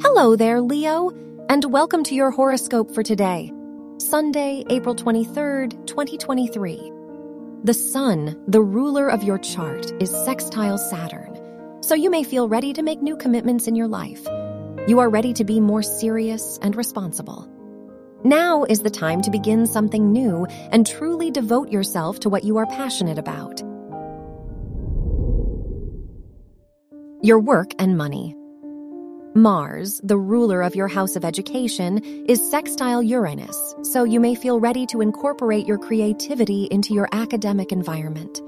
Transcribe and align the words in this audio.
Hello 0.00 0.36
there, 0.36 0.60
Leo, 0.60 1.10
and 1.48 1.64
welcome 1.72 2.04
to 2.04 2.14
your 2.14 2.30
horoscope 2.30 2.94
for 2.94 3.02
today, 3.02 3.52
Sunday, 3.98 4.62
April 4.70 4.94
23rd, 4.94 5.88
2023. 5.88 6.92
The 7.64 7.74
Sun, 7.74 8.40
the 8.46 8.62
ruler 8.62 9.08
of 9.08 9.24
your 9.24 9.38
chart, 9.38 9.90
is 10.00 10.12
sextile 10.24 10.78
Saturn, 10.78 11.36
so 11.82 11.96
you 11.96 12.10
may 12.10 12.22
feel 12.22 12.48
ready 12.48 12.72
to 12.74 12.82
make 12.84 13.02
new 13.02 13.16
commitments 13.16 13.66
in 13.66 13.74
your 13.74 13.88
life. 13.88 14.24
You 14.86 15.00
are 15.00 15.10
ready 15.10 15.32
to 15.32 15.42
be 15.42 15.58
more 15.58 15.82
serious 15.82 16.60
and 16.62 16.76
responsible. 16.76 17.48
Now 18.22 18.62
is 18.62 18.82
the 18.82 18.90
time 18.90 19.20
to 19.22 19.32
begin 19.32 19.66
something 19.66 20.12
new 20.12 20.46
and 20.70 20.86
truly 20.86 21.32
devote 21.32 21.72
yourself 21.72 22.20
to 22.20 22.28
what 22.28 22.44
you 22.44 22.58
are 22.58 22.66
passionate 22.66 23.18
about. 23.18 23.60
Your 27.20 27.40
work 27.40 27.72
and 27.80 27.98
money. 27.98 28.36
Mars, 29.38 30.00
the 30.02 30.16
ruler 30.16 30.62
of 30.62 30.74
your 30.74 30.88
house 30.88 31.14
of 31.14 31.24
education, 31.24 31.98
is 32.26 32.50
sextile 32.50 33.00
Uranus, 33.00 33.76
so 33.82 34.02
you 34.02 34.18
may 34.18 34.34
feel 34.34 34.58
ready 34.58 34.84
to 34.86 35.00
incorporate 35.00 35.64
your 35.64 35.78
creativity 35.78 36.64
into 36.72 36.92
your 36.92 37.08
academic 37.12 37.70
environment. 37.70 38.42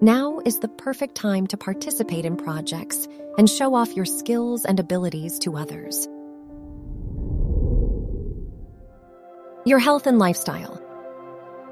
Now 0.00 0.40
is 0.44 0.60
the 0.60 0.68
perfect 0.68 1.16
time 1.16 1.48
to 1.48 1.56
participate 1.56 2.24
in 2.24 2.36
projects 2.36 3.08
and 3.36 3.50
show 3.50 3.74
off 3.74 3.96
your 3.96 4.04
skills 4.04 4.64
and 4.64 4.78
abilities 4.78 5.40
to 5.40 5.56
others. 5.56 6.06
Your 9.64 9.80
health 9.80 10.06
and 10.06 10.20
lifestyle. 10.20 10.80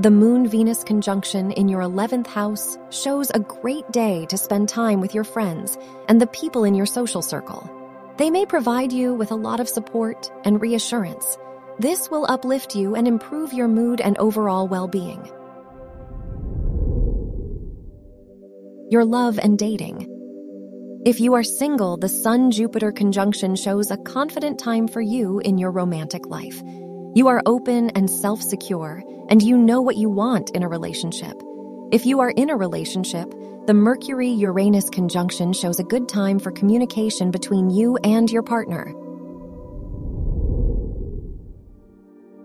The 0.00 0.10
Moon 0.10 0.48
Venus 0.48 0.82
conjunction 0.82 1.52
in 1.52 1.68
your 1.68 1.82
11th 1.82 2.26
house 2.26 2.76
shows 2.90 3.30
a 3.30 3.38
great 3.38 3.88
day 3.92 4.26
to 4.26 4.36
spend 4.36 4.68
time 4.68 5.00
with 5.00 5.14
your 5.14 5.24
friends 5.24 5.78
and 6.08 6.20
the 6.20 6.26
people 6.26 6.64
in 6.64 6.74
your 6.74 6.84
social 6.84 7.22
circle. 7.22 7.70
They 8.18 8.30
may 8.30 8.46
provide 8.46 8.92
you 8.92 9.12
with 9.12 9.30
a 9.30 9.36
lot 9.36 9.60
of 9.60 9.68
support 9.68 10.30
and 10.44 10.60
reassurance. 10.60 11.36
This 11.78 12.10
will 12.10 12.24
uplift 12.26 12.74
you 12.74 12.94
and 12.94 13.06
improve 13.06 13.52
your 13.52 13.68
mood 13.68 14.00
and 14.00 14.16
overall 14.16 14.66
well 14.66 14.88
being. 14.88 15.22
Your 18.90 19.04
love 19.04 19.38
and 19.38 19.58
dating. 19.58 20.12
If 21.04 21.20
you 21.20 21.34
are 21.34 21.44
single, 21.44 21.98
the 21.98 22.08
Sun 22.08 22.52
Jupiter 22.52 22.90
conjunction 22.90 23.54
shows 23.54 23.90
a 23.90 23.98
confident 23.98 24.58
time 24.58 24.88
for 24.88 25.02
you 25.02 25.40
in 25.40 25.58
your 25.58 25.70
romantic 25.70 26.26
life. 26.26 26.62
You 27.14 27.28
are 27.28 27.42
open 27.44 27.90
and 27.90 28.08
self 28.08 28.40
secure, 28.40 29.04
and 29.28 29.42
you 29.42 29.58
know 29.58 29.82
what 29.82 29.96
you 29.96 30.08
want 30.08 30.50
in 30.50 30.62
a 30.62 30.68
relationship. 30.68 31.40
If 31.92 32.04
you 32.04 32.18
are 32.18 32.30
in 32.30 32.50
a 32.50 32.56
relationship, 32.56 33.32
the 33.66 33.74
Mercury 33.74 34.28
Uranus 34.28 34.90
conjunction 34.90 35.52
shows 35.52 35.78
a 35.78 35.84
good 35.84 36.08
time 36.08 36.40
for 36.40 36.50
communication 36.50 37.30
between 37.30 37.70
you 37.70 37.96
and 37.98 38.30
your 38.30 38.42
partner. 38.42 38.92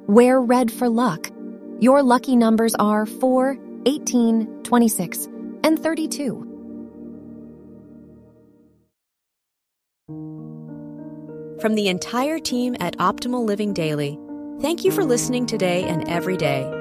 Wear 0.08 0.40
red 0.40 0.72
for 0.72 0.90
luck. 0.90 1.32
Your 1.80 2.04
lucky 2.04 2.36
numbers 2.36 2.76
are 2.76 3.08
4, 3.08 3.58
18, 3.88 4.62
26, 4.64 5.26
and 5.64 5.80
32. 5.80 6.48
From 11.60 11.74
the 11.74 11.88
entire 11.88 12.38
team 12.38 12.76
at 12.80 12.96
Optimal 12.98 13.44
Living 13.44 13.74
Daily, 13.74 14.20
thank 14.60 14.84
you 14.84 14.92
for 14.92 15.04
listening 15.04 15.48
today 15.48 15.84
and 15.86 16.08
every 16.08 16.38
day 16.38 16.81